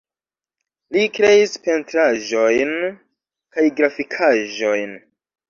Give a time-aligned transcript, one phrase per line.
[0.95, 2.73] Li kreis pentraĵojn
[3.59, 4.99] kaj grafikaĵojn.